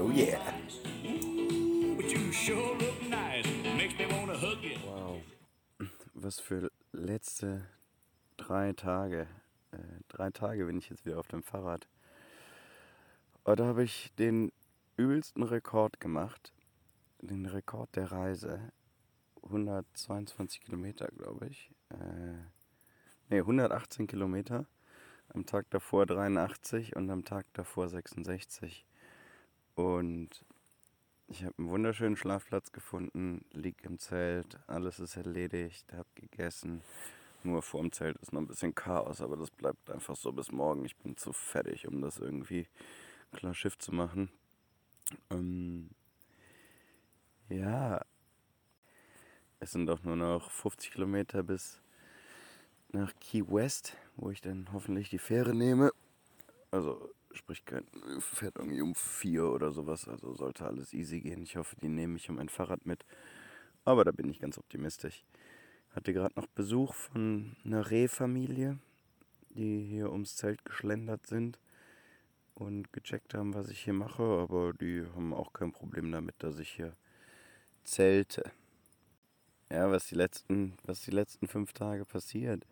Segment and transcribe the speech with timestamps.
[0.00, 0.40] Oh yeah.
[4.84, 5.20] Wow.
[6.14, 7.64] Was für letzte
[8.36, 9.28] drei Tage.
[9.70, 9.76] Äh,
[10.08, 11.86] drei Tage bin ich jetzt wieder auf dem Fahrrad.
[13.44, 14.50] Und da habe ich den
[14.96, 16.52] übelsten Rekord gemacht.
[17.20, 18.72] Den Rekord der Reise.
[19.44, 21.70] 122 Kilometer, glaube ich.
[21.90, 22.34] Äh,
[23.30, 24.66] ne, 118 Kilometer.
[25.34, 28.84] Am Tag davor 83 und am Tag davor 66.
[29.74, 30.44] Und
[31.28, 36.82] ich habe einen wunderschönen Schlafplatz gefunden, lieg im Zelt, alles ist erledigt, habe gegessen.
[37.44, 40.84] Nur vorm Zelt ist noch ein bisschen Chaos, aber das bleibt einfach so bis morgen.
[40.84, 42.68] Ich bin zu fertig, um das irgendwie
[43.32, 44.30] klar Schiff zu machen.
[45.30, 45.88] Ähm,
[47.48, 48.04] ja,
[49.60, 51.80] es sind doch nur noch 50 Kilometer bis
[52.90, 55.90] nach Key West, wo ich dann hoffentlich die Fähre nehme.
[56.70, 57.84] Also sprich, kein,
[58.20, 61.42] fährt irgendwie um vier oder sowas, also sollte alles easy gehen.
[61.42, 63.04] Ich hoffe, die nehmen mich um mein Fahrrad mit.
[63.84, 65.24] Aber da bin ich ganz optimistisch.
[65.94, 68.78] Hatte gerade noch Besuch von einer Rehfamilie,
[69.50, 71.58] die hier ums Zelt geschlendert sind
[72.54, 76.58] und gecheckt haben, was ich hier mache, aber die haben auch kein Problem damit, dass
[76.58, 76.96] ich hier
[77.84, 78.44] zelte.
[79.70, 82.66] Ja, was die letzten, was die letzten fünf Tage passiert.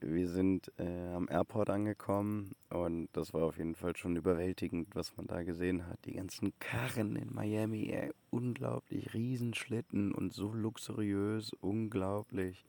[0.00, 5.14] Wir sind äh, am Airport angekommen und das war auf jeden Fall schon überwältigend, was
[5.18, 5.98] man da gesehen hat.
[6.06, 12.64] Die ganzen Karren in Miami, ey, unglaublich, Riesenschlitten und so luxuriös, unglaublich.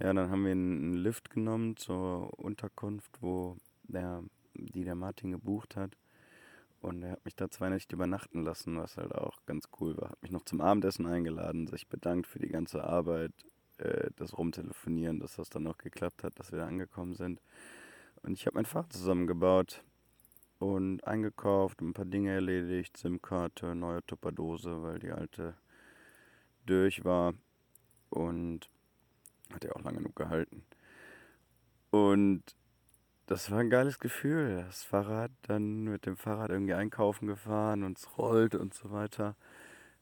[0.00, 4.22] Ja, dann haben wir einen Lift genommen zur Unterkunft, wo der,
[4.54, 5.96] die der Martin gebucht hat.
[6.80, 10.10] Und er hat mich da zwei Nächte übernachten lassen, was halt auch ganz cool war.
[10.10, 13.32] Hat mich noch zum Abendessen eingeladen, sich bedankt für die ganze Arbeit,
[13.78, 17.40] äh, das Rumtelefonieren, dass das dann noch geklappt hat, dass wir da angekommen sind.
[18.22, 19.82] Und ich habe mein Fahrrad zusammengebaut
[20.58, 25.54] und eingekauft, ein paar Dinge erledigt, SIM-Karte, neue Tupperdose, weil die alte
[26.66, 27.34] durch war
[28.10, 28.68] und
[29.52, 30.64] hat ja auch lange genug gehalten.
[31.90, 32.42] Und
[33.26, 34.64] das war ein geiles Gefühl.
[34.66, 39.36] Das Fahrrad, dann mit dem Fahrrad irgendwie einkaufen gefahren und es rollt und so weiter.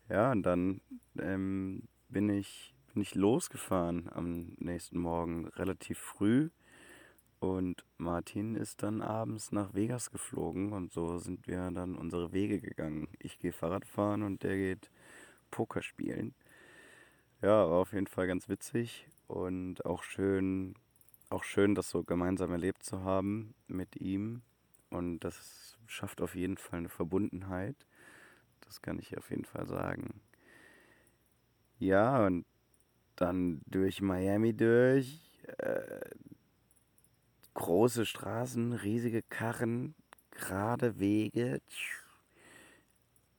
[0.08, 0.80] Ja, und dann
[1.18, 6.48] ähm, bin ich bin ich losgefahren am nächsten Morgen relativ früh
[7.40, 12.58] und Martin ist dann abends nach Vegas geflogen und so sind wir dann unsere Wege
[12.58, 13.08] gegangen.
[13.18, 14.90] Ich gehe Fahrrad fahren und der geht
[15.50, 16.34] Poker spielen.
[17.42, 20.72] Ja, war auf jeden Fall ganz witzig und auch schön,
[21.28, 24.40] auch schön, das so gemeinsam erlebt zu haben mit ihm.
[24.88, 27.76] Und das schafft auf jeden Fall eine Verbundenheit.
[28.62, 30.22] Das kann ich auf jeden Fall sagen.
[31.78, 32.46] Ja, und
[33.16, 35.20] dann durch Miami durch.
[35.58, 36.10] Äh,
[37.54, 39.94] große Straßen, riesige Karren,
[40.30, 41.60] gerade Wege.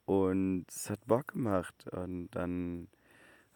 [0.06, 1.88] Und es hat Bock gemacht.
[1.92, 2.88] Und dann,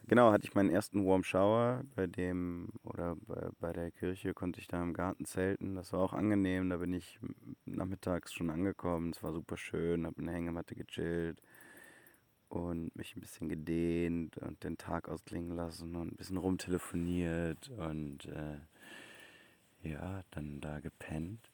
[0.08, 4.60] genau, hatte ich meinen ersten Warm Shower bei dem, oder bei, bei der Kirche konnte
[4.60, 5.76] ich da im Garten zelten.
[5.76, 6.70] Das war auch angenehm.
[6.70, 7.20] Da bin ich
[7.66, 9.12] nachmittags schon angekommen.
[9.12, 11.42] Es war super schön, habe in der Hängematte gechillt
[12.52, 18.26] und mich ein bisschen gedehnt und den Tag ausklingen lassen und ein bisschen rumtelefoniert und
[18.26, 21.50] äh, ja, dann da gepennt.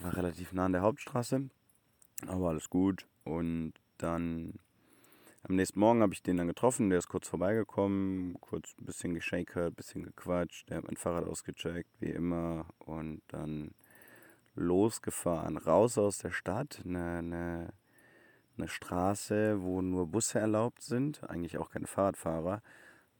[0.00, 1.50] War relativ nah an der Hauptstraße,
[2.26, 3.06] aber alles gut.
[3.24, 4.54] Und dann
[5.42, 9.12] am nächsten Morgen habe ich den dann getroffen, der ist kurz vorbeigekommen, kurz ein bisschen
[9.12, 13.72] geschakert, ein bisschen gequatscht, der hat mein Fahrrad ausgecheckt, wie immer, und dann
[14.54, 17.72] losgefahren, raus aus der Stadt, eine, eine
[18.58, 22.62] eine Straße, wo nur Busse erlaubt sind, eigentlich auch keine Fahrradfahrer.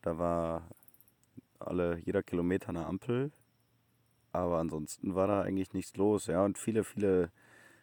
[0.03, 0.69] Da war
[1.59, 3.33] alle, jeder Kilometer eine Ampel,
[4.33, 7.31] aber ansonsten war da eigentlich nichts los, ja, und viele, viele,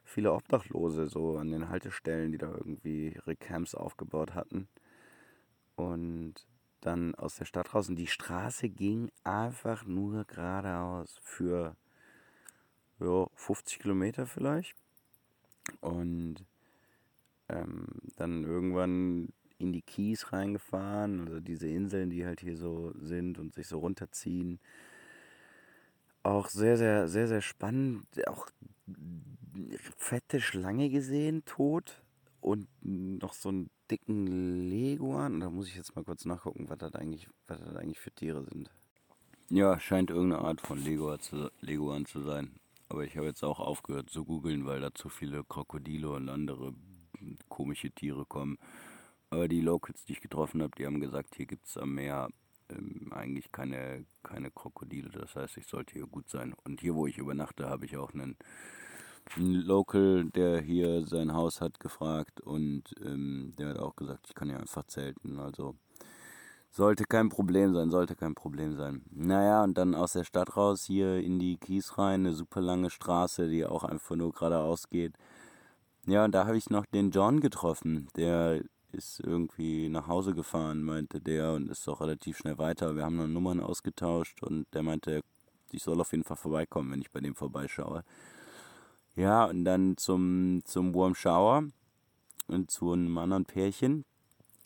[0.03, 4.67] viele Obdachlose so an den Haltestellen, die da irgendwie ihre Camps aufgebaut hatten.
[5.75, 6.47] Und
[6.81, 11.75] dann aus der Stadt raus und die Straße ging einfach nur geradeaus für
[12.99, 14.75] ja, 50 Kilometer vielleicht.
[15.81, 16.45] Und
[17.49, 23.39] ähm, dann irgendwann in die Keys reingefahren, also diese Inseln, die halt hier so sind
[23.39, 24.59] und sich so runterziehen.
[26.23, 28.05] Auch sehr, sehr, sehr, sehr spannend.
[28.27, 28.47] Auch
[29.97, 32.01] fette Schlange gesehen, tot.
[32.41, 35.39] Und noch so einen dicken Leguan.
[35.39, 38.43] Da muss ich jetzt mal kurz nachgucken, was das eigentlich, was das eigentlich für Tiere
[38.43, 38.69] sind.
[39.49, 42.51] Ja, scheint irgendeine Art von Leguan zu, Leguan zu sein.
[42.89, 46.73] Aber ich habe jetzt auch aufgehört zu googeln, weil da zu viele Krokodile und andere
[47.49, 48.57] komische Tiere kommen.
[49.29, 52.29] Aber die Locals, die ich getroffen habe, die haben gesagt, hier gibt es am Meer
[52.69, 55.09] ähm, eigentlich keine, keine Krokodile.
[55.09, 56.53] Das heißt, ich sollte hier gut sein.
[56.63, 58.37] Und hier, wo ich übernachte, habe ich auch einen
[59.37, 64.35] ein Local, der hier sein Haus hat, gefragt und ähm, der hat auch gesagt, ich
[64.35, 65.39] kann ja einfach zelten.
[65.39, 65.75] Also
[66.71, 69.03] sollte kein Problem sein, sollte kein Problem sein.
[69.11, 72.89] Naja, und dann aus der Stadt raus hier in die Kies rein, eine super lange
[72.89, 75.17] Straße, die auch einfach nur geradeaus geht.
[76.07, 78.07] Ja, und da habe ich noch den John getroffen.
[78.15, 78.61] Der
[78.91, 82.95] ist irgendwie nach Hause gefahren, meinte der, und ist auch relativ schnell weiter.
[82.95, 85.21] Wir haben noch Nummern ausgetauscht und der meinte,
[85.71, 88.03] ich soll auf jeden Fall vorbeikommen, wenn ich bei dem vorbeischaue.
[89.15, 91.63] Ja, und dann zum, zum Warm Shower
[92.47, 94.05] und zu einem anderen Pärchen,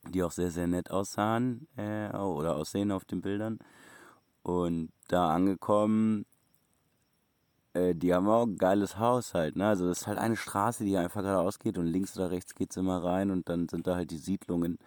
[0.10, 3.60] die auch sehr, sehr nett aussahen äh, oder aussehen auf den Bildern.
[4.44, 6.26] Und da angekommen,
[7.74, 9.56] äh, die haben auch ein geiles Haus halt.
[9.56, 9.68] Ne?
[9.68, 12.72] Also das ist halt eine Straße, die einfach geradeaus geht und links oder rechts geht
[12.72, 14.78] es immer rein und dann sind da halt die Siedlungen.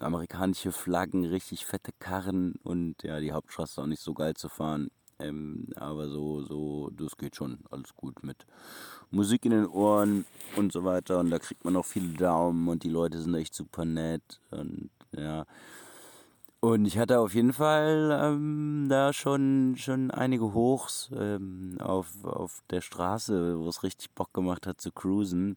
[0.00, 4.48] Amerikanische Flaggen, richtig fette Karren und ja, die Hauptstraße ist auch nicht so geil zu
[4.48, 4.90] fahren.
[5.20, 8.46] Ähm, aber so, so, das geht schon alles gut mit
[9.10, 10.24] Musik in den Ohren
[10.54, 11.18] und so weiter.
[11.18, 14.40] Und da kriegt man auch viele Daumen und die Leute sind echt super nett.
[14.52, 15.44] Und ja.
[16.60, 22.62] Und ich hatte auf jeden Fall ähm, da schon, schon einige Hochs ähm, auf, auf
[22.70, 25.56] der Straße, wo es richtig Bock gemacht hat zu cruisen.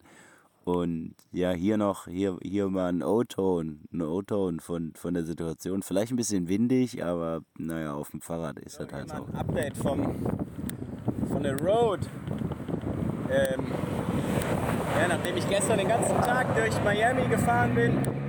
[0.64, 5.82] Und ja, hier noch, hier, hier mal ein O-Ton, ein O-Ton von, von der Situation.
[5.82, 9.24] Vielleicht ein bisschen windig, aber naja, auf dem Fahrrad ist das halt so.
[9.24, 10.24] Ein Update vom,
[11.28, 11.98] von der Road.
[13.28, 13.66] Ähm,
[15.00, 18.21] ja, nachdem ich gestern den ganzen Tag durch Miami gefahren bin,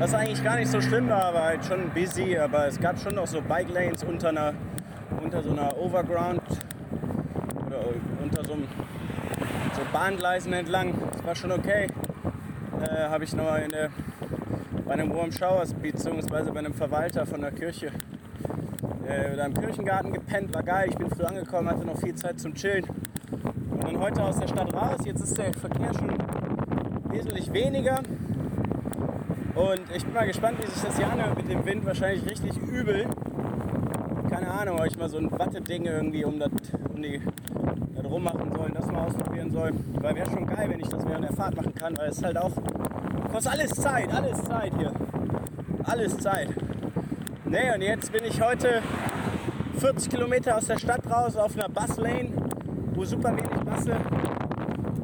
[0.00, 3.14] was eigentlich gar nicht so schlimm war, war halt schon busy, aber es gab schon
[3.14, 4.54] noch so Bike Lanes unter einer,
[5.22, 6.40] unter so einer Overground
[7.66, 7.80] oder
[8.22, 8.66] unter so einem
[9.74, 10.94] so Bahngleisen entlang.
[11.12, 11.86] Das war schon okay.
[12.80, 13.90] Äh, Habe ich noch in der,
[14.86, 17.92] bei einem Warm Showers beziehungsweise bei einem Verwalter von der Kirche
[19.06, 20.54] äh, oder im Kirchengarten gepennt.
[20.54, 20.88] War geil.
[20.88, 22.86] Ich bin früh angekommen, hatte noch viel Zeit zum Chillen.
[23.70, 25.00] Und dann heute aus der Stadt raus.
[25.04, 26.16] Jetzt ist der Verkehr schon
[27.12, 28.00] wesentlich weniger.
[29.60, 31.84] Und ich bin mal gespannt, wie sich das hier anhört mit dem Wind.
[31.84, 33.06] Wahrscheinlich richtig übel.
[34.30, 36.48] Keine Ahnung, ob ich mal so ein Watteding irgendwie um das
[36.94, 39.72] um drum machen soll, das mal ausprobieren soll.
[40.00, 42.38] Weil wäre schon geil, wenn ich das während der Fahrt machen kann, weil es halt
[42.38, 42.52] auch
[43.30, 44.92] kostet alles Zeit, alles Zeit hier.
[45.84, 46.48] Alles Zeit.
[47.44, 48.80] Nee, und jetzt bin ich heute
[49.76, 52.30] 40 Kilometer aus der Stadt raus auf einer Buslane,
[52.94, 53.94] wo super wenig Busse,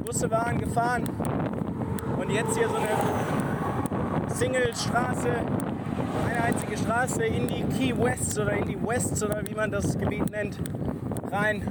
[0.02, 1.04] Busse waren gefahren.
[2.18, 3.45] Und jetzt hier so eine
[4.36, 5.30] Single-Straße,
[6.28, 9.98] eine einzige Straße in die Key West oder in die West oder wie man das
[9.98, 10.58] Gebiet nennt,
[11.32, 11.62] rein.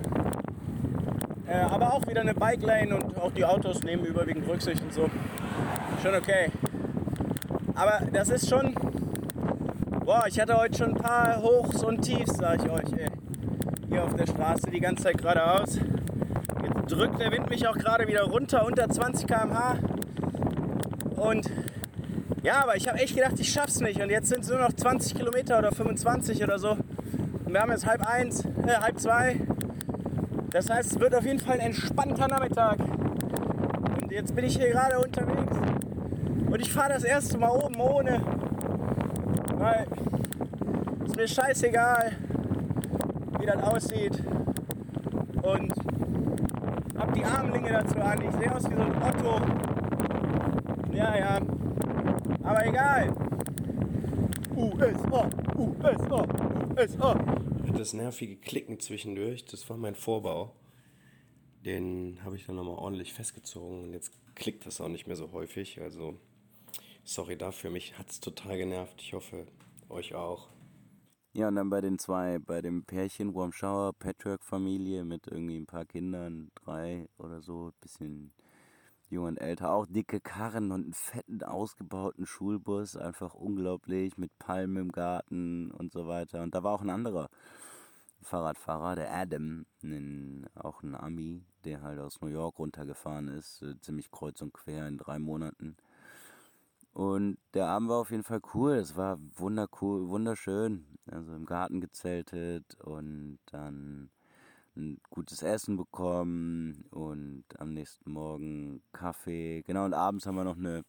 [1.48, 4.92] Äh, aber auch wieder eine Bike Lane und auch die Autos nehmen überwiegend Rücksicht und
[4.92, 5.12] so.
[6.02, 6.50] Schon okay.
[7.76, 8.74] Aber das ist schon.
[10.04, 13.12] Boah, ich hatte heute schon ein paar Hochs und Tiefs, sag ich euch, ey.
[13.90, 15.78] Hier auf der Straße die ganze Zeit geradeaus.
[15.78, 19.78] Jetzt drückt der Wind mich auch gerade wieder runter, unter 20 km/h.
[21.16, 21.50] Und
[22.46, 24.00] ja, aber ich habe echt gedacht, ich schaff's nicht.
[24.00, 26.78] Und jetzt sind es nur noch 20 Kilometer oder 25 oder so.
[27.44, 29.42] Und wir haben jetzt halb eins, äh, halb zwei.
[30.52, 32.78] Das heißt, es wird auf jeden Fall ein entspannter Nachmittag.
[34.00, 35.58] Und jetzt bin ich hier gerade unterwegs.
[36.46, 38.22] Und ich fahre das erste Mal oben ohne.
[39.56, 39.88] Weil
[41.06, 42.12] ist mir scheißegal,
[43.40, 44.22] wie das aussieht.
[45.42, 45.74] Und
[46.96, 48.22] hab die Armlinge dazu an.
[48.22, 49.42] Ich sehe aus wie so ein Otto.
[50.94, 51.45] Ja, ja.
[52.46, 53.16] Aber egal.
[54.56, 56.28] USA, USA,
[56.78, 57.16] USA.
[57.76, 60.56] Das nervige Klicken zwischendurch, das war mein Vorbau.
[61.66, 65.32] Den habe ich dann nochmal ordentlich festgezogen und jetzt klickt das auch nicht mehr so
[65.32, 65.82] häufig.
[65.82, 66.20] Also,
[67.04, 69.02] sorry dafür, mich hat es total genervt.
[69.02, 69.48] Ich hoffe,
[69.90, 70.48] euch auch.
[71.34, 75.66] Ja, und dann bei den zwei, bei dem Pärchen Warm Shower, Patchwork-Familie mit irgendwie ein
[75.66, 78.32] paar Kindern, drei oder so, bisschen
[79.10, 84.78] jung und älter, auch dicke Karren und einen fetten, ausgebauten Schulbus, einfach unglaublich, mit Palmen
[84.78, 86.42] im Garten und so weiter.
[86.42, 87.30] Und da war auch ein anderer
[88.22, 93.80] Fahrradfahrer, der Adam, ein, auch ein Ami, der halt aus New York runtergefahren ist, äh,
[93.82, 95.78] ziemlich kreuz und quer in drei Monaten.
[96.94, 98.74] Und der Abend war auf jeden Fall cool.
[98.76, 100.86] Es war wundercool, wunderschön.
[101.12, 104.10] Also im Garten gezeltet und dann
[104.76, 109.64] ein gutes Essen bekommen und am nächsten Morgen Kaffee.
[109.64, 110.84] Genau, und abends haben wir noch eine,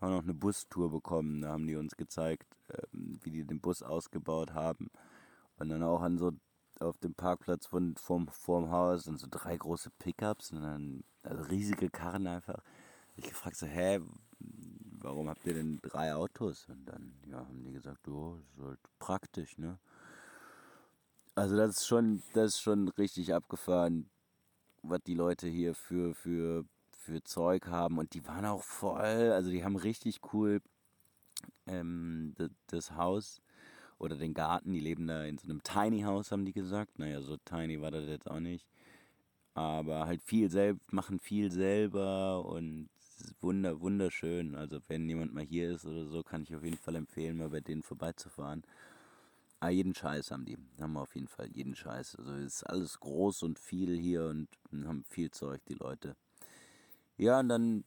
[0.00, 1.42] haben noch eine Bustour bekommen.
[1.42, 4.90] Da haben die uns gezeigt, ähm, wie die den Bus ausgebaut haben.
[5.58, 6.32] Und dann auch an so
[6.80, 11.42] auf dem Parkplatz von, vom, vorm Haus und so drei große Pickups und dann also
[11.44, 12.62] riesige Karren einfach.
[13.16, 14.00] Ich gefragt so, hä,
[14.98, 16.68] warum habt ihr denn drei Autos?
[16.68, 19.78] Und dann ja, haben die gesagt, oh, ist halt praktisch, ne?
[21.36, 24.10] Also das ist schon, das ist schon richtig abgefahren.
[24.82, 27.98] was die Leute hier für, für, für Zeug haben.
[27.98, 30.62] Und die waren auch voll, also die haben richtig cool
[31.66, 32.34] ähm,
[32.68, 33.42] das, Haus
[33.98, 34.72] oder den Garten.
[34.72, 36.98] Die leben da in so einem Tiny House, haben die gesagt.
[36.98, 38.66] Naja, so tiny war das jetzt auch nicht.
[39.54, 42.88] Aber halt viel selbst, machen viel selber und
[43.40, 44.54] wunder, wunderschön.
[44.56, 47.50] Also wenn jemand mal hier ist oder so, kann ich auf jeden Fall empfehlen, mal
[47.50, 48.64] bei denen vorbeizufahren.
[49.64, 50.58] Ah, jeden Scheiß haben die.
[50.78, 52.16] Haben wir auf jeden Fall jeden Scheiß.
[52.16, 54.46] Also ist alles groß und viel hier und
[54.86, 56.16] haben viel Zeug, die Leute.
[57.16, 57.84] Ja, und dann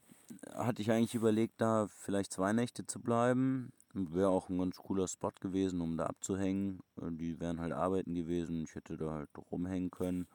[0.54, 3.72] hatte ich eigentlich überlegt, da vielleicht zwei Nächte zu bleiben.
[3.92, 6.80] Wäre auch ein ganz cooler Spot gewesen, um da abzuhängen.
[6.96, 8.64] Die wären halt arbeiten gewesen.
[8.64, 10.26] Ich hätte da halt rumhängen können.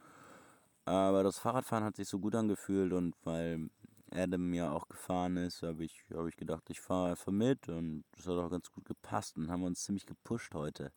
[0.85, 3.69] Aber das Fahrradfahren hat sich so gut angefühlt und weil
[4.11, 8.05] Adam ja auch gefahren ist, habe ich, hab ich gedacht, ich fahre einfach mit und
[8.15, 10.93] das hat auch ganz gut gepasst und haben uns ziemlich gepusht heute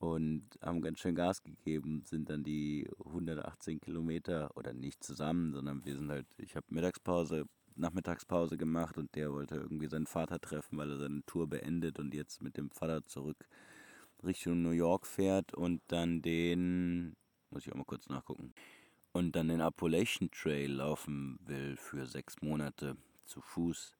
[0.00, 5.84] und haben ganz schön Gas gegeben, sind dann die 118 Kilometer oder nicht zusammen, sondern
[5.84, 7.44] wir sind halt, ich habe Mittagspause,
[7.76, 12.14] Nachmittagspause gemacht und der wollte irgendwie seinen Vater treffen, weil er seine Tour beendet und
[12.14, 13.46] jetzt mit dem Vater zurück
[14.24, 17.14] Richtung New York fährt und dann den,
[17.50, 18.54] muss ich auch mal kurz nachgucken,
[19.12, 23.99] und dann den Appalachian Trail laufen will für sechs Monate zu Fuß.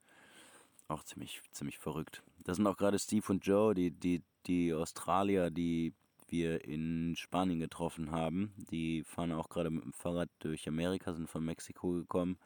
[0.91, 2.21] Auch ziemlich, ziemlich verrückt.
[2.43, 5.95] Das sind auch gerade Steve und Joe, die, die, die Australier, die
[6.27, 8.53] wir in Spanien getroffen haben.
[8.73, 12.39] Die fahren auch gerade mit dem Fahrrad durch Amerika, sind von Mexiko gekommen.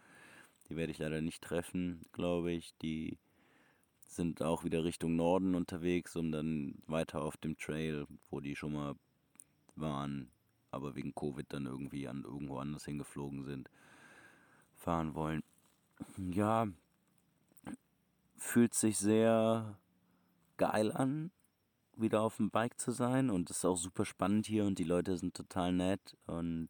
[0.69, 2.77] Die werde ich leider nicht treffen, glaube ich.
[2.83, 3.17] Die
[4.07, 8.75] sind auch wieder Richtung Norden unterwegs, um dann weiter auf dem Trail, wo die schon
[8.75, 8.95] mal
[9.75, 10.31] waren,
[10.71, 13.71] aber wegen Covid dann irgendwie an irgendwo anders hingeflogen sind,
[14.75, 15.43] fahren wollen.
[16.19, 16.69] Ja,
[18.45, 19.79] fühlt sich sehr
[20.57, 21.31] geil an,
[21.97, 24.85] wieder auf dem Bike zu sein und es ist auch super spannend hier und die
[24.85, 26.69] Leute sind total nett und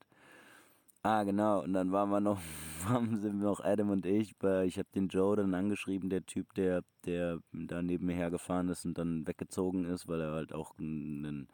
[1.07, 1.63] Ah, genau.
[1.63, 2.41] Und dann waren wir noch,
[2.89, 4.39] waren, sind noch Adam und ich.
[4.39, 8.71] Bei, ich habe den Joe dann angeschrieben, der Typ, der, der da neben mir hergefahren
[8.71, 11.47] ist und dann weggezogen ist, weil er halt auch einen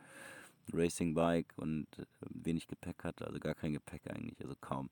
[0.72, 1.88] Racing Bike und
[2.30, 4.88] wenig Gepäck hatte, also gar kein Gepäck eigentlich, also kaum.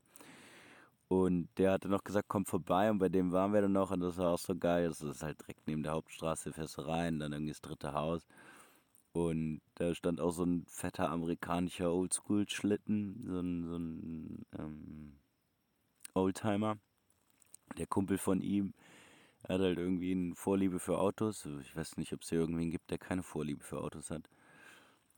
[1.08, 4.00] Und der hatte noch gesagt, komm vorbei und bei dem waren wir dann noch und
[4.00, 4.88] das war auch so geil.
[4.88, 8.26] Das ist halt direkt neben der Hauptstraße, fährst du rein, dann irgendwie das dritte Haus.
[9.12, 15.18] Und da stand auch so ein fetter amerikanischer Oldschool-Schlitten, so ein, so ein ähm,
[16.14, 16.78] Oldtimer.
[17.78, 18.74] Der Kumpel von ihm
[19.48, 21.46] hat halt irgendwie eine Vorliebe für Autos.
[21.62, 24.28] Ich weiß nicht, ob es hier irgendwen gibt, der keine Vorliebe für Autos hat.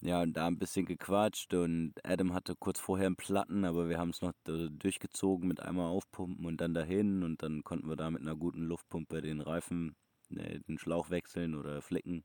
[0.02, 3.98] Ja, und da ein bisschen gequatscht und Adam hatte kurz vorher einen Platten, aber wir
[3.98, 8.10] haben es noch durchgezogen mit einmal aufpumpen und dann dahin und dann konnten wir da
[8.10, 9.94] mit einer guten Luftpumpe den Reifen,
[10.30, 12.24] ne, den Schlauch wechseln oder flicken.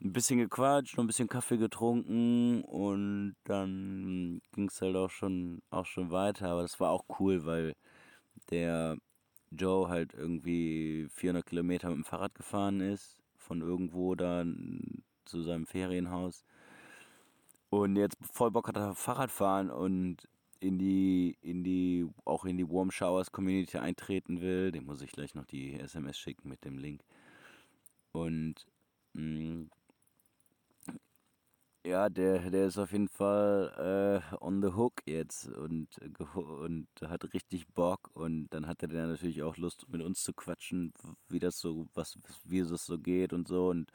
[0.00, 5.62] Ein bisschen gequatscht, noch ein bisschen Kaffee getrunken und dann ging es halt auch schon,
[5.70, 7.74] auch schon weiter, aber das war auch cool, weil
[8.50, 8.96] der
[9.50, 14.44] Joe halt irgendwie 400 Kilometer mit dem Fahrrad gefahren ist, von irgendwo da
[15.24, 16.44] zu seinem Ferienhaus
[17.70, 20.28] und jetzt voll Bock hat auf Fahrradfahren und
[20.60, 25.12] in die, in die, auch in die Warm Showers Community eintreten will, dem muss ich
[25.12, 27.02] gleich noch die SMS schicken mit dem Link.
[28.12, 28.66] Und
[29.14, 29.70] mh, mm,
[31.86, 35.88] ja, der, der ist auf jeden Fall äh, on the hook jetzt und,
[36.34, 40.34] und hat richtig Bock und dann hat er dann natürlich auch Lust mit uns zu
[40.34, 40.92] quatschen,
[41.28, 43.90] wie das so, was, wie es so geht und so und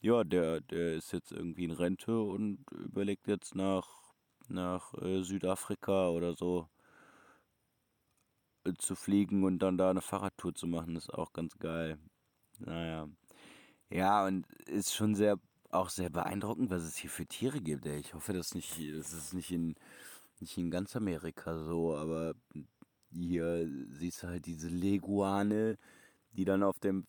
[0.00, 3.88] ja, der, der ist jetzt irgendwie in Rente und überlegt jetzt nach,
[4.48, 6.68] nach äh, Südafrika oder so
[8.64, 10.96] äh, zu fliegen und dann da eine Fahrradtour zu machen.
[10.96, 11.98] Ist auch ganz geil.
[12.58, 13.08] Naja.
[13.90, 15.38] Ja, und ist schon sehr,
[15.70, 17.86] auch sehr beeindruckend, was es hier für Tiere gibt.
[17.86, 17.98] Ey.
[17.98, 19.76] Ich hoffe, dass nicht, das ist nicht in,
[20.40, 22.34] nicht in ganz Amerika so, aber
[23.10, 25.78] hier siehst du halt diese Leguane,
[26.32, 27.06] die dann auf dem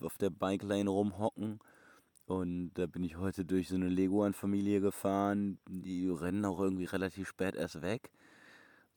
[0.00, 1.60] auf der Bike Lane rumhocken
[2.26, 5.58] und da bin ich heute durch so eine Leguan-Familie gefahren.
[5.68, 8.10] Die rennen auch irgendwie relativ spät erst weg.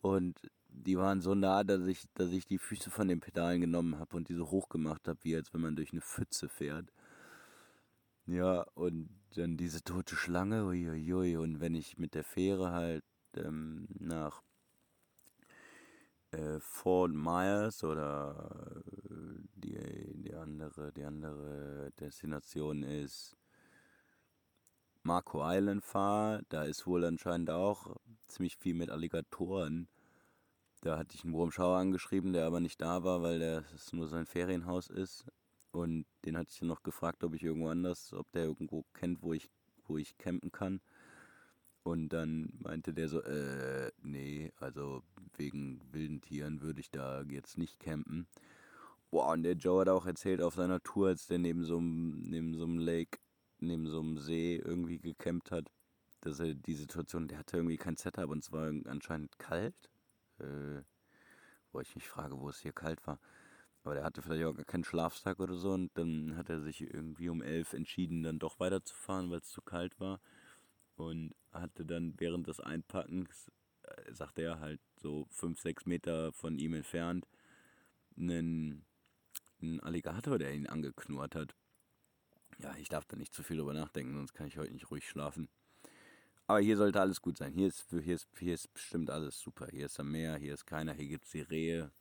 [0.01, 3.99] Und die waren so nah, dass ich, dass ich die Füße von den Pedalen genommen
[3.99, 6.91] habe und die so hoch gemacht habe, wie als wenn man durch eine Pfütze fährt.
[8.25, 11.37] Ja, und dann diese tote Schlange, uiuiui.
[11.37, 13.03] Und wenn ich mit der Fähre halt
[13.35, 14.41] ähm, nach
[16.31, 23.35] äh, Fort Myers oder äh, die, andere, die andere Destination ist
[25.03, 27.95] Marco Island fahre, da ist wohl anscheinend auch
[28.27, 29.87] ziemlich viel mit Alligatoren.
[30.81, 34.25] Da hatte ich einen Wurmschauer angeschrieben, der aber nicht da war, weil das nur sein
[34.25, 35.25] Ferienhaus ist.
[35.71, 39.21] Und den hatte ich dann noch gefragt, ob ich irgendwo anders, ob der irgendwo kennt,
[39.21, 39.49] wo ich,
[39.85, 40.81] wo ich campen kann.
[41.83, 45.03] Und dann meinte der so, äh, nee, Also
[45.37, 48.27] wegen wilden Tieren würde ich da jetzt nicht campen.
[49.11, 52.21] Boah, und der Joe hat auch erzählt auf seiner Tour, als der neben so einem,
[52.21, 53.19] neben so einem Lake,
[53.59, 55.71] neben so einem See irgendwie gecampt hat,
[56.21, 59.75] dass er die Situation, der hatte irgendwie kein Setup und es war anscheinend kalt.
[60.39, 60.83] Äh,
[61.71, 63.19] wo ich mich frage, wo es hier kalt war.
[63.83, 66.81] Aber der hatte vielleicht auch gar keinen Schlafsack oder so und dann hat er sich
[66.81, 70.19] irgendwie um elf entschieden, dann doch weiterzufahren, weil es zu kalt war.
[70.95, 73.49] Und hatte dann während des Einpackens,
[73.83, 77.25] äh, sagte er halt so fünf, sechs Meter von ihm entfernt,
[78.17, 78.85] einen,
[79.61, 81.55] einen Alligator, der ihn angeknurrt hat.
[82.59, 85.07] Ja, ich darf da nicht zu viel drüber nachdenken, sonst kann ich heute nicht ruhig
[85.07, 85.49] schlafen.
[86.47, 87.53] Aber hier sollte alles gut sein.
[87.53, 89.67] Hier ist, hier ist, hier ist bestimmt alles super.
[89.67, 91.91] Hier ist am Meer, hier ist keiner, hier gibt es die Rehe.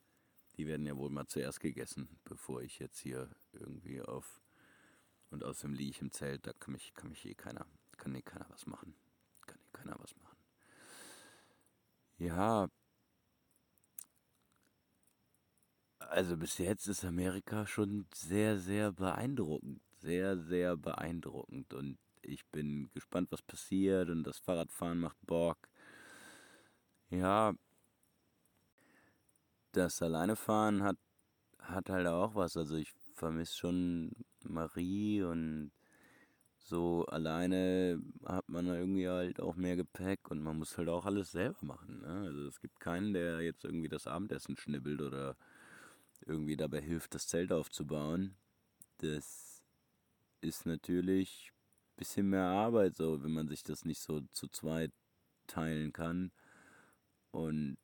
[0.57, 4.41] Die werden ja wohl mal zuerst gegessen, bevor ich jetzt hier irgendwie auf.
[5.29, 7.65] Und außerdem liege ich im Zelt, da kann mich, kann mich eh keiner,
[7.97, 8.95] kann eh keiner was machen.
[9.45, 10.37] Kann eh keiner was machen.
[12.17, 12.69] Ja.
[16.11, 19.79] Also bis jetzt ist Amerika schon sehr, sehr beeindruckend.
[20.01, 21.73] Sehr, sehr beeindruckend.
[21.73, 25.69] Und ich bin gespannt, was passiert und das Fahrradfahren macht Bock.
[27.11, 27.53] Ja,
[29.71, 30.97] das Alleinefahren hat,
[31.59, 32.57] hat halt auch was.
[32.57, 34.11] Also ich vermisse schon
[34.43, 35.71] Marie und
[36.57, 41.31] so alleine hat man irgendwie halt auch mehr Gepäck und man muss halt auch alles
[41.31, 42.01] selber machen.
[42.01, 42.25] Ne?
[42.27, 45.35] Also es gibt keinen, der jetzt irgendwie das Abendessen schnibbelt oder
[46.25, 48.35] irgendwie dabei hilft, das Zelt aufzubauen.
[48.97, 49.61] Das
[50.41, 51.51] ist natürlich
[51.99, 54.91] bisschen mehr Arbeit, so wenn man sich das nicht so zu zweit
[55.47, 56.31] teilen kann.
[57.31, 57.77] Und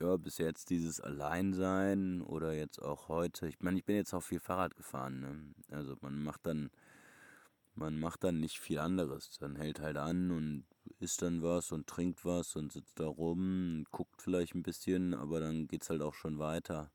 [0.00, 3.48] ja, bis jetzt dieses Alleinsein oder jetzt auch heute.
[3.48, 5.20] Ich meine, ich bin jetzt auch viel Fahrrad gefahren.
[5.20, 5.76] Ne?
[5.76, 6.70] Also man macht dann,
[7.74, 9.36] man macht dann nicht viel anderes.
[9.38, 10.64] Dann hält halt an und
[11.00, 15.14] isst dann was und trinkt was und sitzt da rum und guckt vielleicht ein bisschen,
[15.14, 16.90] aber dann geht's halt auch schon weiter.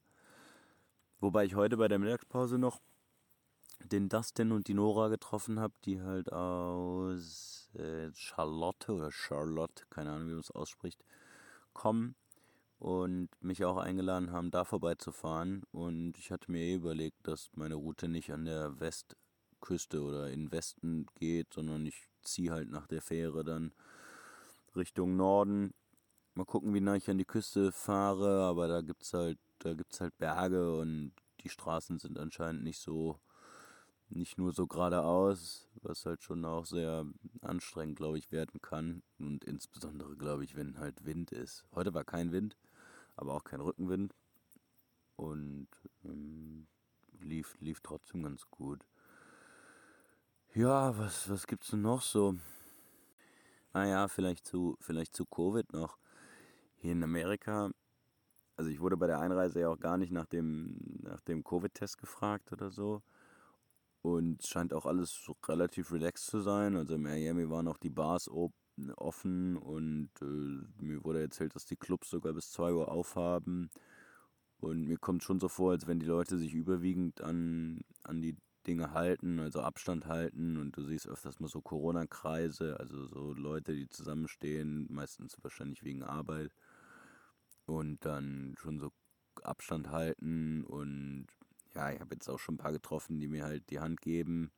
[1.20, 2.80] Wobei ich heute bei der Mittagspause noch
[3.84, 10.12] den Dustin und die Nora getroffen habe, die halt aus äh, Charlotte oder Charlotte, keine
[10.12, 11.04] Ahnung, wie man es ausspricht,
[11.74, 12.16] kommen
[12.80, 15.64] und mich auch eingeladen haben, da vorbeizufahren.
[15.72, 20.52] Und ich hatte mir eh überlegt, dass meine Route nicht an der Westküste oder in
[20.52, 23.74] Westen geht, sondern ich ziehe halt nach der Fähre dann
[24.76, 25.74] Richtung Norden.
[26.34, 30.02] Mal gucken, wie nah ich an die Küste fahre, aber da gibt's halt, da gibt's
[30.02, 33.20] halt Berge und die Straßen sind anscheinend nicht so
[34.10, 37.06] nicht nur so geradeaus, was halt schon auch sehr
[37.42, 39.04] anstrengend, glaube ich, werden kann.
[39.20, 41.64] Und insbesondere, glaube ich, wenn halt Wind ist.
[41.74, 42.58] Heute war kein Wind,
[43.16, 44.16] aber auch kein Rückenwind.
[45.16, 45.68] Und
[46.04, 46.68] ähm,
[47.20, 48.86] lief, lief trotzdem ganz gut.
[50.56, 52.36] Ja, was, was gibt's denn noch so?
[53.74, 56.00] Ah ja, vielleicht zu, vielleicht zu Covid noch.
[56.78, 57.70] Hier in Amerika,
[58.60, 61.98] also ich wurde bei der Einreise ja auch gar nicht nach dem, nach dem Covid-Test
[61.98, 63.02] gefragt oder so.
[64.02, 65.18] Und es scheint auch alles
[65.48, 66.76] relativ relaxed zu sein.
[66.76, 68.30] Also in Miami waren auch die Bars
[68.98, 73.72] offen und äh, mir wurde erzählt, dass die Clubs sogar bis 2 Uhr aufhaben.
[74.60, 78.36] Und mir kommt schon so vor, als wenn die Leute sich überwiegend an, an die
[78.68, 80.58] Dinge halten, also Abstand halten.
[80.58, 86.04] Und du siehst öfters mal so Corona-Kreise, also so Leute, die zusammenstehen, meistens wahrscheinlich wegen
[86.04, 86.52] Arbeit.
[87.70, 88.92] Und dann schon so
[89.44, 91.28] Abstand halten und
[91.76, 94.52] ja, ich habe jetzt auch schon ein paar getroffen, die mir halt die Hand geben.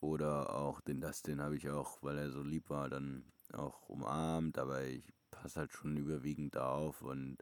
[0.00, 4.56] Oder auch den Dustin habe ich auch, weil er so lieb war, dann auch umarmt.
[4.56, 7.38] Aber ich passe halt schon überwiegend auf und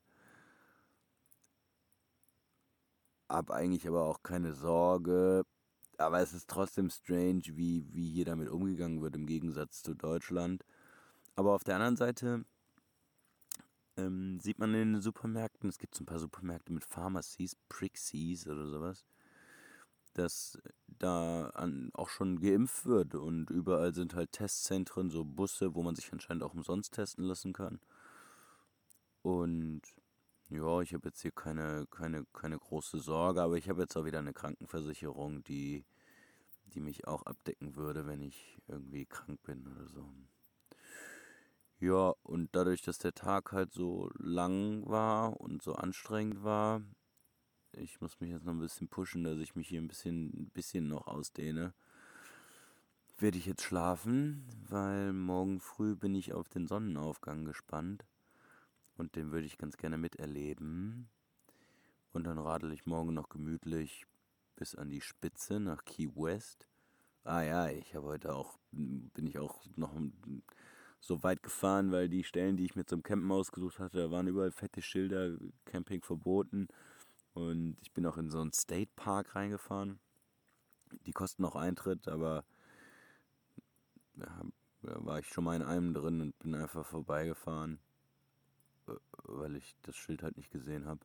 [3.29, 5.44] habe eigentlich aber auch keine Sorge.
[5.98, 10.64] Aber es ist trotzdem strange, wie, wie hier damit umgegangen wird im Gegensatz zu Deutschland.
[11.37, 12.46] Aber auf der anderen Seite
[13.96, 18.46] ähm, sieht man in den Supermärkten, es gibt so ein paar Supermärkte mit Pharmacies, Prixies
[18.46, 19.04] oder sowas,
[20.14, 25.83] dass da an, auch schon geimpft wird und überall sind halt Testzentren, so Busse, wo
[25.83, 27.80] man sich anscheinend auch umsonst testen lassen kann.
[29.22, 29.83] Und
[30.50, 34.04] ja, ich habe jetzt hier keine, keine, keine große Sorge, aber ich habe jetzt auch
[34.04, 35.85] wieder eine Krankenversicherung, die,
[36.66, 40.12] die mich auch abdecken würde, wenn ich irgendwie krank bin oder so.
[41.85, 46.81] Ja, und dadurch, dass der Tag halt so lang war und so anstrengend war,
[47.73, 50.51] ich muss mich jetzt noch ein bisschen pushen, dass ich mich hier ein bisschen, ein
[50.55, 51.75] bisschen noch ausdehne,
[53.18, 58.07] werde ich jetzt schlafen, weil morgen früh bin ich auf den Sonnenaufgang gespannt
[58.97, 61.11] und den würde ich ganz gerne miterleben.
[62.14, 64.07] Und dann radel ich morgen noch gemütlich
[64.57, 66.66] bis an die Spitze nach Key West.
[67.25, 69.92] Ah ja, ich habe heute auch, bin ich auch noch
[71.07, 74.27] so weit gefahren, weil die Stellen, die ich mir zum Campen ausgesucht hatte, da waren
[74.27, 75.37] überall fette Schilder,
[75.67, 76.69] Camping verboten.
[77.35, 79.99] Und ich bin auch in so einen State Park reingefahren.
[81.07, 82.45] Die kosten auch Eintritt, aber
[84.17, 84.43] da
[84.83, 87.81] war ich schon mal in einem drin und bin einfach vorbeigefahren,
[88.87, 88.93] äh,
[89.25, 91.01] weil ich das Schild halt nicht gesehen habe.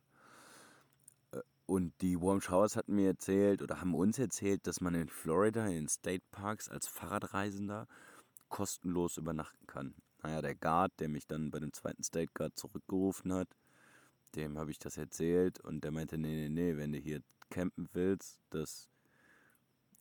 [1.32, 5.08] Äh, Und die Warm Showers hatten mir erzählt oder haben uns erzählt, dass man in
[5.08, 7.86] Florida in State Parks als Fahrradreisender
[8.50, 9.94] kostenlos übernachten kann.
[10.22, 13.48] Naja, der Guard, der mich dann bei dem zweiten State Guard zurückgerufen hat,
[14.34, 17.88] dem habe ich das erzählt und der meinte, nee, nee, nee, wenn du hier campen
[17.92, 18.90] willst, das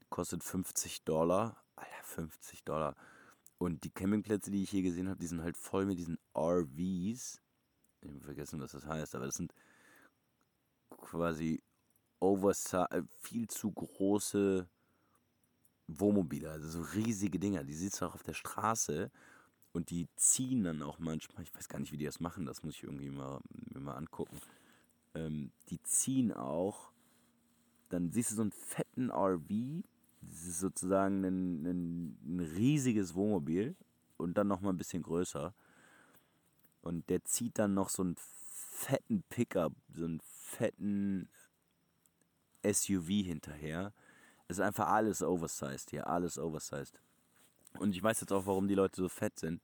[0.10, 1.64] kostet 50 Dollar.
[1.76, 2.96] Alter, 50 Dollar.
[3.58, 7.42] Und die Campingplätze, die ich hier gesehen habe, die sind halt voll mit diesen RVs.
[8.02, 9.54] Ich habe vergessen, was das heißt, aber das sind
[10.90, 11.62] quasi
[12.20, 14.68] oversize, viel zu große
[15.98, 17.64] Wohnmobile, also so riesige Dinger.
[17.64, 19.12] Die siehst du auch auf der Straße
[19.72, 22.64] und die ziehen dann auch manchmal, ich weiß gar nicht, wie die das machen, das
[22.64, 23.40] muss ich irgendwie mal,
[23.74, 24.40] mir mal angucken.
[25.16, 26.92] Ähm, die ziehen auch,
[27.90, 29.84] dann siehst du so einen fetten RV,
[30.22, 33.76] das ist sozusagen ein, ein, ein riesiges Wohnmobil
[34.18, 35.54] und dann nochmal ein bisschen größer.
[36.82, 41.30] Und der zieht dann noch so einen fetten Pickup, so einen fetten
[42.64, 43.94] SUV hinterher.
[44.50, 47.00] Es ist einfach alles oversized hier, alles oversized.
[47.78, 49.62] Und ich weiß jetzt auch, warum die Leute so fett sind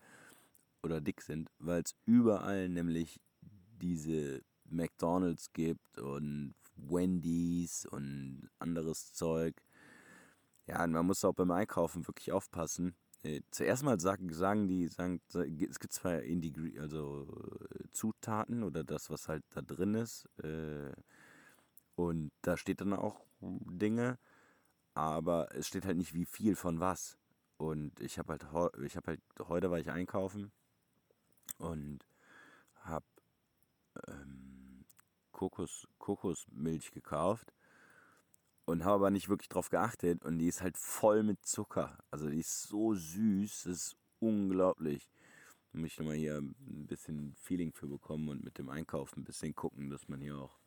[0.83, 3.19] oder dick sind, weil es überall nämlich
[3.81, 9.55] diese McDonalds gibt und Wendy's und anderes Zeug.
[10.67, 12.95] Ja, und man muss auch beim Einkaufen wirklich aufpassen.
[13.23, 17.27] Äh, Zuerst mal sagen, sagen die, sagen, es gibt zwar Indigre also
[17.71, 20.29] äh, Zutaten oder das, was halt da drin ist.
[20.43, 20.91] Äh,
[21.95, 24.19] und da steht dann auch Dinge,
[24.95, 27.17] aber es steht halt nicht wie viel von was.
[27.57, 28.43] Und ich habe halt,
[28.81, 30.51] ich habe halt, heute war ich einkaufen
[31.57, 31.99] und
[32.81, 33.05] habe
[34.07, 34.85] ähm,
[35.31, 37.53] Kokos, Kokosmilch gekauft
[38.65, 41.97] und habe aber nicht wirklich drauf geachtet und die ist halt voll mit Zucker.
[42.11, 45.09] Also die ist so süß, das ist unglaublich.
[45.73, 49.89] Ich nochmal hier ein bisschen Feeling für bekommen und mit dem Einkaufen ein bisschen gucken,
[49.89, 50.57] dass man hier auch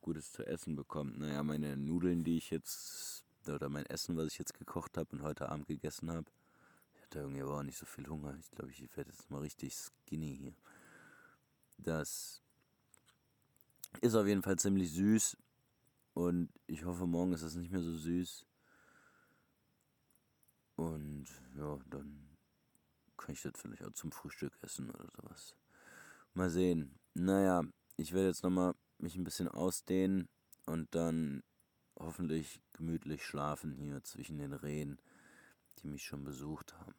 [0.00, 1.18] Gutes zu essen bekommt.
[1.18, 5.22] Naja, meine Nudeln, die ich jetzt, oder mein Essen, was ich jetzt gekocht habe und
[5.22, 6.26] heute Abend gegessen habe,
[6.94, 8.36] ich hatte irgendwie aber auch nicht so viel Hunger.
[8.38, 10.54] Ich glaube, ich werde jetzt mal richtig skinny hier.
[11.78, 12.42] Das
[14.00, 15.36] ist auf jeden Fall ziemlich süß
[16.14, 18.46] und ich hoffe, morgen ist es nicht mehr so süß.
[20.76, 22.36] Und ja, dann
[23.16, 25.54] kann ich das vielleicht auch zum Frühstück essen oder sowas.
[26.32, 26.98] Mal sehen.
[27.14, 27.64] Naja,
[27.96, 30.28] ich werde jetzt nochmal mich ein bisschen ausdehnen
[30.66, 31.42] und dann
[31.98, 35.00] hoffentlich gemütlich schlafen hier zwischen den Rehen,
[35.78, 36.94] die mich schon besucht haben.